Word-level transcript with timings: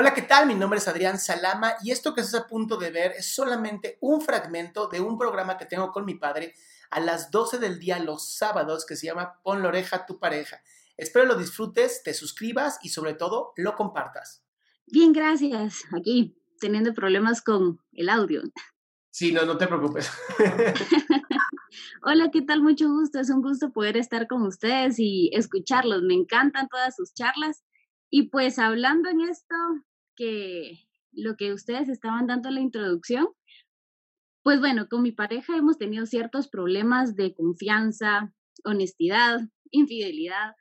Hola, 0.00 0.14
¿qué 0.14 0.22
tal? 0.22 0.46
Mi 0.46 0.54
nombre 0.54 0.78
es 0.78 0.86
Adrián 0.86 1.18
Salama 1.18 1.74
y 1.82 1.90
esto 1.90 2.14
que 2.14 2.20
estás 2.20 2.42
a 2.42 2.46
punto 2.46 2.76
de 2.76 2.92
ver 2.92 3.14
es 3.18 3.34
solamente 3.34 3.98
un 4.00 4.20
fragmento 4.20 4.86
de 4.86 5.00
un 5.00 5.18
programa 5.18 5.58
que 5.58 5.66
tengo 5.66 5.90
con 5.90 6.04
mi 6.04 6.14
padre 6.14 6.54
a 6.92 7.00
las 7.00 7.32
12 7.32 7.58
del 7.58 7.80
día 7.80 7.98
los 7.98 8.36
sábados 8.36 8.86
que 8.86 8.94
se 8.94 9.06
llama 9.06 9.40
Pon 9.42 9.60
la 9.60 9.70
oreja 9.70 9.96
a 9.96 10.06
tu 10.06 10.20
pareja. 10.20 10.62
Espero 10.96 11.26
lo 11.26 11.34
disfrutes, 11.34 12.04
te 12.04 12.14
suscribas 12.14 12.78
y 12.84 12.90
sobre 12.90 13.14
todo 13.14 13.52
lo 13.56 13.74
compartas. 13.74 14.44
Bien, 14.86 15.12
gracias. 15.12 15.82
Aquí 15.92 16.40
teniendo 16.60 16.94
problemas 16.94 17.42
con 17.42 17.80
el 17.90 18.08
audio. 18.08 18.42
Sí, 19.10 19.32
no, 19.32 19.44
no 19.46 19.58
te 19.58 19.66
preocupes. 19.66 20.12
Hola, 22.04 22.30
¿qué 22.32 22.42
tal? 22.42 22.62
Mucho 22.62 22.88
gusto. 22.88 23.18
Es 23.18 23.30
un 23.30 23.42
gusto 23.42 23.72
poder 23.72 23.96
estar 23.96 24.28
con 24.28 24.42
ustedes 24.42 25.00
y 25.00 25.30
escucharlos. 25.32 26.02
Me 26.02 26.14
encantan 26.14 26.68
todas 26.68 26.94
sus 26.94 27.14
charlas. 27.14 27.64
Y 28.10 28.30
pues 28.30 28.58
hablando 28.58 29.10
en 29.10 29.22
esto, 29.22 29.54
que 30.18 30.88
lo 31.12 31.36
que 31.36 31.52
ustedes 31.52 31.88
estaban 31.88 32.26
dando 32.26 32.48
en 32.48 32.56
la 32.56 32.60
introducción, 32.60 33.28
pues 34.42 34.60
bueno, 34.60 34.88
con 34.88 35.02
mi 35.02 35.12
pareja 35.12 35.56
hemos 35.56 35.78
tenido 35.78 36.06
ciertos 36.06 36.48
problemas 36.48 37.14
de 37.14 37.34
confianza, 37.34 38.32
honestidad, 38.64 39.40
infidelidad, 39.70 40.54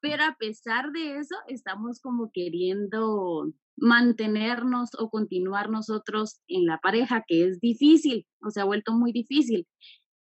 pero 0.00 0.24
a 0.24 0.36
pesar 0.38 0.92
de 0.92 1.18
eso, 1.18 1.34
estamos 1.48 2.00
como 2.00 2.30
queriendo 2.32 3.52
mantenernos 3.76 4.90
o 4.98 5.10
continuar 5.10 5.70
nosotros 5.70 6.40
en 6.46 6.66
la 6.66 6.78
pareja, 6.78 7.24
que 7.26 7.46
es 7.46 7.60
difícil, 7.60 8.26
o 8.40 8.50
se 8.50 8.60
ha 8.60 8.64
vuelto 8.64 8.92
muy 8.92 9.12
difícil. 9.12 9.66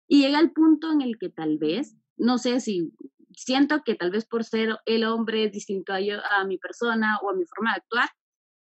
Y 0.08 0.22
llega 0.22 0.40
el 0.40 0.52
punto 0.52 0.92
en 0.92 1.02
el 1.02 1.18
que 1.20 1.30
tal 1.30 1.58
vez, 1.58 1.96
no 2.18 2.38
sé 2.38 2.60
si 2.60 2.94
siento 3.36 3.84
que 3.84 3.96
tal 3.96 4.12
vez 4.12 4.26
por 4.26 4.44
ser 4.44 4.78
el 4.86 5.04
hombre 5.04 5.50
distinto 5.50 5.94
a, 5.94 6.02
yo, 6.02 6.16
a 6.32 6.46
mi 6.46 6.58
persona 6.58 7.20
o 7.22 7.30
a 7.30 7.36
mi 7.36 7.46
forma 7.46 7.72
de 7.72 7.78
actuar, 7.78 8.10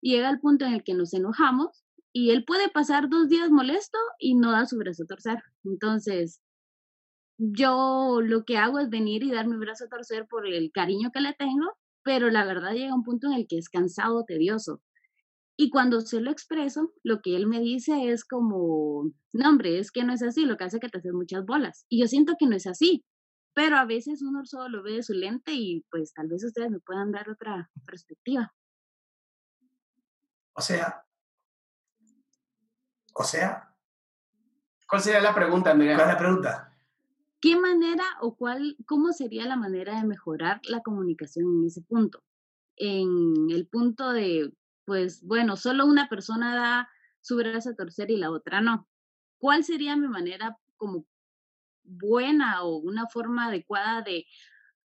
llega 0.03 0.29
el 0.29 0.39
punto 0.39 0.65
en 0.65 0.73
el 0.73 0.83
que 0.83 0.93
nos 0.93 1.13
enojamos 1.13 1.83
y 2.11 2.29
él 2.31 2.45
puede 2.45 2.69
pasar 2.69 3.09
dos 3.09 3.29
días 3.29 3.49
molesto 3.49 3.97
y 4.19 4.35
no 4.35 4.51
da 4.51 4.65
su 4.65 4.77
brazo 4.77 5.03
a 5.03 5.07
torcer. 5.07 5.39
Entonces, 5.63 6.41
yo 7.37 8.19
lo 8.21 8.43
que 8.45 8.57
hago 8.57 8.79
es 8.79 8.89
venir 8.89 9.23
y 9.23 9.31
dar 9.31 9.47
mi 9.47 9.57
brazo 9.57 9.85
a 9.85 9.89
torcer 9.89 10.27
por 10.27 10.47
el 10.47 10.71
cariño 10.71 11.09
que 11.11 11.21
le 11.21 11.33
tengo, 11.33 11.71
pero 12.03 12.29
la 12.29 12.45
verdad 12.45 12.73
llega 12.73 12.93
un 12.93 13.03
punto 13.03 13.27
en 13.27 13.33
el 13.33 13.47
que 13.47 13.57
es 13.57 13.69
cansado, 13.69 14.25
tedioso. 14.25 14.81
Y 15.57 15.69
cuando 15.69 16.01
se 16.01 16.19
lo 16.19 16.31
expreso, 16.31 16.93
lo 17.03 17.21
que 17.21 17.35
él 17.35 17.47
me 17.47 17.59
dice 17.59 18.09
es 18.11 18.25
como, 18.25 19.11
no 19.33 19.49
hombre, 19.49 19.79
es 19.79 19.91
que 19.91 20.03
no 20.03 20.13
es 20.13 20.23
así, 20.23 20.45
lo 20.45 20.57
que 20.57 20.65
hace 20.65 20.79
que 20.79 20.89
te 20.89 20.97
haces 20.97 21.13
muchas 21.13 21.45
bolas. 21.45 21.85
Y 21.89 22.01
yo 22.01 22.07
siento 22.07 22.33
que 22.39 22.47
no 22.47 22.55
es 22.55 22.67
así, 22.67 23.03
pero 23.53 23.77
a 23.77 23.85
veces 23.85 24.21
uno 24.21 24.45
solo 24.45 24.69
lo 24.69 24.83
ve 24.83 24.93
de 24.93 25.03
su 25.03 25.13
lente 25.13 25.53
y 25.53 25.85
pues 25.91 26.13
tal 26.13 26.27
vez 26.27 26.43
ustedes 26.43 26.71
me 26.71 26.79
puedan 26.79 27.11
dar 27.11 27.29
otra 27.29 27.69
perspectiva. 27.85 28.51
O 30.53 30.61
sea, 30.61 31.03
o 33.13 33.23
sea, 33.23 33.73
¿cuál 34.87 35.01
sería 35.01 35.21
la 35.21 35.35
pregunta, 35.35 35.71
amiga? 35.71 35.95
¿Cuál 35.95 36.07
es 36.07 36.13
la 36.13 36.19
pregunta? 36.19 36.77
¿Qué 37.39 37.55
manera 37.57 38.03
o 38.21 38.35
cuál, 38.35 38.77
cómo 38.85 39.11
sería 39.11 39.45
la 39.45 39.55
manera 39.55 39.99
de 39.99 40.07
mejorar 40.07 40.61
la 40.63 40.81
comunicación 40.81 41.45
en 41.45 41.67
ese 41.67 41.81
punto? 41.81 42.23
En 42.75 43.49
el 43.51 43.67
punto 43.67 44.11
de, 44.11 44.53
pues 44.85 45.21
bueno, 45.23 45.57
solo 45.57 45.85
una 45.85 46.09
persona 46.09 46.55
da 46.55 46.89
su 47.21 47.37
brazo 47.37 47.71
a 47.71 47.75
torcer 47.75 48.09
y 48.11 48.17
la 48.17 48.31
otra 48.31 48.61
no. 48.61 48.87
¿Cuál 49.37 49.63
sería 49.63 49.95
mi 49.95 50.07
manera 50.07 50.57
como 50.77 51.05
buena 51.83 52.63
o 52.63 52.77
una 52.77 53.07
forma 53.07 53.47
adecuada 53.47 54.01
de 54.01 54.25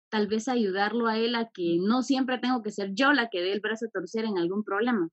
tal 0.09 0.27
vez 0.27 0.48
ayudarlo 0.48 1.06
a 1.06 1.16
él 1.16 1.37
a 1.37 1.50
que 1.50 1.78
no 1.81 2.03
siempre 2.03 2.38
tengo 2.38 2.62
que 2.62 2.72
ser 2.72 2.91
yo 2.94 3.12
la 3.12 3.28
que 3.31 3.41
dé 3.41 3.53
el 3.53 3.60
brazo 3.60 3.87
a 3.87 3.91
torcer 3.91 4.25
en 4.25 4.38
algún 4.38 4.65
problema? 4.65 5.09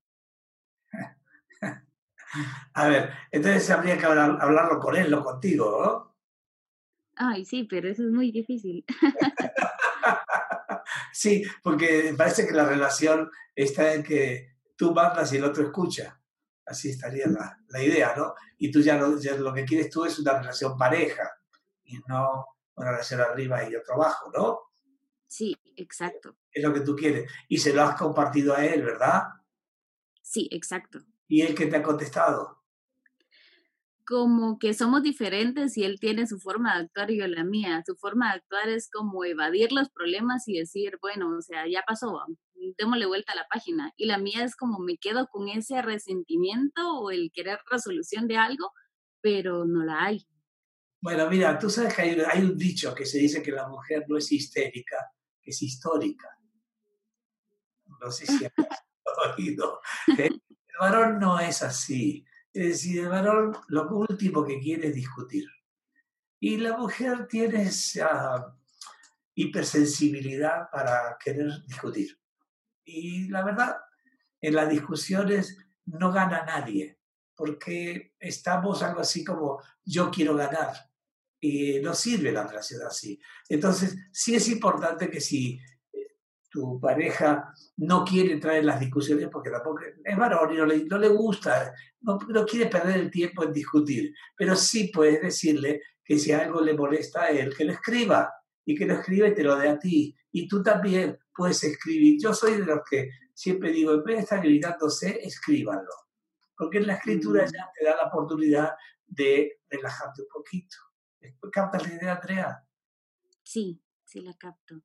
A 2.74 2.88
ver, 2.88 3.10
entonces 3.30 3.70
habría 3.70 3.96
que 3.98 4.06
hablar- 4.06 4.38
hablarlo 4.40 4.78
con 4.78 4.96
él, 4.96 5.10
no 5.10 5.22
contigo, 5.24 5.82
¿no? 5.82 6.16
Ay, 7.16 7.44
sí, 7.44 7.64
pero 7.64 7.88
eso 7.88 8.04
es 8.04 8.10
muy 8.12 8.30
difícil. 8.30 8.84
Sí, 11.12 11.42
porque 11.62 12.14
parece 12.16 12.46
que 12.46 12.52
la 12.54 12.64
relación 12.64 13.30
está 13.54 13.92
en 13.94 14.02
que 14.02 14.52
tú 14.76 14.92
mandas 14.94 15.32
y 15.32 15.36
el 15.36 15.44
otro 15.44 15.64
escucha. 15.64 16.20
Así 16.64 16.90
estaría 16.90 17.26
la, 17.26 17.58
la 17.68 17.82
idea, 17.82 18.14
¿no? 18.16 18.34
Y 18.58 18.70
tú 18.70 18.80
ya, 18.80 19.00
ya 19.20 19.34
lo 19.36 19.52
que 19.52 19.64
quieres 19.64 19.90
tú 19.90 20.04
es 20.04 20.18
una 20.18 20.38
relación 20.38 20.76
pareja 20.76 21.28
y 21.84 21.98
no 22.06 22.46
una 22.76 22.90
relación 22.92 23.20
arriba 23.20 23.68
y 23.68 23.74
otro 23.74 23.94
abajo, 23.94 24.30
¿no? 24.36 24.58
Sí, 25.26 25.56
exacto. 25.76 26.36
Es 26.52 26.62
lo 26.62 26.72
que 26.72 26.80
tú 26.80 26.94
quieres. 26.94 27.30
Y 27.48 27.58
se 27.58 27.72
lo 27.72 27.82
has 27.82 27.96
compartido 27.96 28.54
a 28.54 28.64
él, 28.64 28.82
¿verdad? 28.84 29.24
Sí, 30.28 30.46
exacto. 30.52 30.98
¿Y 31.26 31.40
él 31.40 31.54
que 31.54 31.64
te 31.64 31.76
ha 31.76 31.82
contestado? 31.82 32.62
Como 34.06 34.58
que 34.58 34.74
somos 34.74 35.02
diferentes 35.02 35.78
y 35.78 35.84
él 35.84 35.98
tiene 35.98 36.26
su 36.26 36.38
forma 36.38 36.74
de 36.74 36.84
actuar 36.84 37.10
y 37.10 37.18
yo 37.18 37.26
la 37.26 37.44
mía. 37.44 37.82
Su 37.86 37.96
forma 37.96 38.28
de 38.28 38.40
actuar 38.40 38.68
es 38.68 38.90
como 38.90 39.24
evadir 39.24 39.72
los 39.72 39.88
problemas 39.88 40.46
y 40.46 40.58
decir, 40.58 40.98
bueno, 41.00 41.34
o 41.34 41.40
sea, 41.40 41.66
ya 41.66 41.82
pasó, 41.86 42.26
démosle 42.76 43.06
vuelta 43.06 43.32
a 43.32 43.36
la 43.36 43.46
página. 43.50 43.94
Y 43.96 44.04
la 44.04 44.18
mía 44.18 44.44
es 44.44 44.54
como 44.54 44.80
me 44.80 44.98
quedo 44.98 45.28
con 45.28 45.48
ese 45.48 45.80
resentimiento 45.80 46.98
o 46.98 47.10
el 47.10 47.30
querer 47.32 47.60
resolución 47.70 48.28
de 48.28 48.36
algo, 48.36 48.72
pero 49.22 49.64
no 49.64 49.82
la 49.82 50.04
hay. 50.04 50.28
Bueno, 51.00 51.26
mira, 51.30 51.58
tú 51.58 51.70
sabes 51.70 51.94
que 51.94 52.02
hay, 52.02 52.20
hay 52.20 52.42
un 52.42 52.58
dicho 52.58 52.94
que 52.94 53.06
se 53.06 53.16
dice 53.16 53.42
que 53.42 53.52
la 53.52 53.66
mujer 53.66 54.04
no 54.08 54.18
es 54.18 54.30
histérica, 54.30 55.10
que 55.40 55.52
es 55.52 55.62
histórica. 55.62 56.28
No 57.98 58.10
sé 58.10 58.26
si 58.26 58.44
oído. 59.36 59.80
¿eh? 60.18 60.28
El 60.28 60.78
varón 60.80 61.18
no 61.18 61.38
es 61.40 61.62
así. 61.62 62.24
Es 62.52 62.68
decir, 62.68 63.00
el 63.00 63.08
varón 63.08 63.56
lo 63.68 63.88
último 63.88 64.44
que 64.44 64.58
quiere 64.60 64.88
es 64.88 64.94
discutir. 64.94 65.46
Y 66.40 66.56
la 66.58 66.76
mujer 66.76 67.26
tiene 67.26 67.62
esa 67.62 68.54
hipersensibilidad 69.34 70.70
para 70.70 71.16
querer 71.22 71.64
discutir. 71.66 72.18
Y 72.84 73.28
la 73.28 73.44
verdad, 73.44 73.76
en 74.40 74.54
las 74.54 74.68
discusiones 74.68 75.58
no 75.86 76.12
gana 76.12 76.44
nadie, 76.44 76.98
porque 77.34 78.14
estamos 78.18 78.82
algo 78.82 79.00
así 79.00 79.24
como 79.24 79.62
yo 79.84 80.10
quiero 80.10 80.34
ganar. 80.34 80.74
Y 81.40 81.80
no 81.80 81.94
sirve 81.94 82.32
la 82.32 82.46
relación 82.46 82.82
así. 82.82 83.20
Entonces, 83.48 83.96
sí 84.12 84.34
es 84.34 84.48
importante 84.48 85.08
que 85.08 85.20
si 85.20 85.60
tu 86.58 86.80
pareja 86.80 87.54
no 87.76 88.04
quiere 88.04 88.32
entrar 88.32 88.56
en 88.56 88.66
las 88.66 88.80
discusiones 88.80 89.28
porque 89.30 89.50
tampoco 89.50 89.80
es 90.04 90.16
varón 90.16 90.52
y 90.52 90.56
no 90.56 90.66
le, 90.66 90.84
no 90.86 90.98
le 90.98 91.08
gusta, 91.08 91.72
no, 92.00 92.18
no 92.28 92.44
quiere 92.44 92.66
perder 92.66 92.96
el 92.98 93.10
tiempo 93.10 93.44
en 93.44 93.52
discutir, 93.52 94.12
pero 94.36 94.56
sí 94.56 94.90
puedes 94.92 95.22
decirle 95.22 95.80
que 96.04 96.18
si 96.18 96.32
algo 96.32 96.60
le 96.60 96.74
molesta 96.74 97.22
a 97.24 97.28
él, 97.30 97.54
que 97.56 97.64
lo 97.64 97.72
escriba 97.72 98.32
y 98.64 98.74
que 98.74 98.86
lo 98.86 98.94
escriba 98.94 99.28
y 99.28 99.34
te 99.34 99.44
lo 99.44 99.56
dé 99.56 99.68
a 99.68 99.78
ti. 99.78 100.16
Y 100.32 100.48
tú 100.48 100.62
también 100.62 101.16
puedes 101.34 101.62
escribir. 101.62 102.18
Yo 102.20 102.34
soy 102.34 102.54
de 102.56 102.66
los 102.66 102.80
que 102.88 103.10
siempre 103.34 103.70
digo, 103.70 103.92
en 103.92 104.02
vez 104.02 104.16
de 104.16 104.22
estar 104.22 104.40
gritándose, 104.42 105.20
escríbanlo. 105.22 105.92
Porque 106.56 106.78
en 106.78 106.86
la 106.88 106.94
escritura 106.94 107.44
Mm. 107.44 107.52
ya 107.52 107.70
te 107.78 107.84
da 107.84 107.96
la 107.96 108.08
oportunidad 108.08 108.72
de 109.06 109.60
relajarte 109.70 110.22
un 110.22 110.28
poquito. 110.28 110.76
¿Captas 111.52 111.86
la 111.88 111.94
idea, 111.94 112.14
Andrea? 112.16 112.64
Sí, 113.44 113.80
sí 114.04 114.20
la 114.22 114.34
capto. 114.34 114.82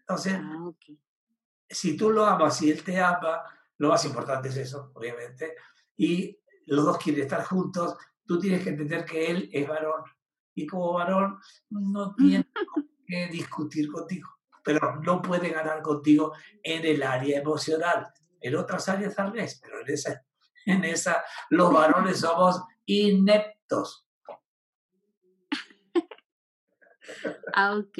Entonces, 0.00 0.34
Ah, 0.36 0.66
ok. 0.66 0.84
Si 1.74 1.96
tú 1.96 2.10
lo 2.10 2.24
amas 2.24 2.62
y 2.62 2.70
él 2.70 2.82
te 2.82 3.00
ama, 3.00 3.42
lo 3.78 3.88
más 3.88 4.04
importante 4.04 4.48
es 4.48 4.56
eso, 4.56 4.92
obviamente, 4.94 5.56
y 5.96 6.38
los 6.66 6.84
dos 6.84 6.98
quieren 6.98 7.22
estar 7.22 7.44
juntos, 7.44 7.96
tú 8.24 8.38
tienes 8.38 8.62
que 8.62 8.70
entender 8.70 9.04
que 9.04 9.30
él 9.30 9.50
es 9.52 9.68
varón. 9.68 10.02
Y 10.54 10.66
como 10.66 10.92
varón 10.92 11.38
no 11.70 12.14
tiene 12.14 12.48
qué 13.06 13.26
discutir 13.26 13.90
contigo, 13.90 14.30
pero 14.62 15.00
no 15.00 15.20
puede 15.20 15.50
ganar 15.50 15.82
contigo 15.82 16.32
en 16.62 16.84
el 16.84 17.02
área 17.02 17.40
emocional. 17.40 18.06
En 18.40 18.54
otras 18.56 18.88
áreas 18.88 19.14
tal 19.14 19.32
vez, 19.32 19.60
pero 19.60 19.80
en 19.80 19.92
esa, 19.92 20.24
en 20.66 20.84
esa 20.84 21.24
los 21.50 21.72
varones 21.72 22.20
somos 22.20 22.62
ineptos. 22.86 24.06
Ah, 27.56 27.76
ok. 27.76 27.98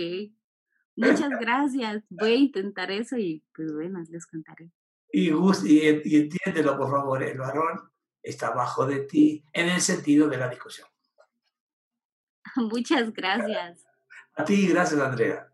Muchas 0.96 1.30
gracias. 1.40 2.04
Voy 2.08 2.32
a 2.32 2.36
intentar 2.36 2.90
eso 2.90 3.16
y 3.16 3.42
pues 3.54 3.72
bueno, 3.72 4.02
les 4.08 4.26
contaré. 4.26 4.70
Y, 5.10 5.30
y, 5.30 6.02
y 6.04 6.16
entiéndelo, 6.16 6.76
por 6.76 6.90
favor, 6.90 7.22
el 7.22 7.38
varón 7.38 7.90
está 8.22 8.48
abajo 8.48 8.86
de 8.86 9.00
ti 9.00 9.44
en 9.52 9.68
el 9.68 9.80
sentido 9.80 10.28
de 10.28 10.38
la 10.38 10.48
discusión. 10.48 10.88
Muchas 12.56 13.12
gracias. 13.12 13.84
A 14.36 14.44
ti, 14.44 14.66
gracias, 14.68 15.00
Andrea. 15.00 15.53